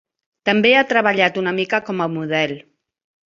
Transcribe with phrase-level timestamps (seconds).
[0.49, 2.57] També ha treballat una mica com a model.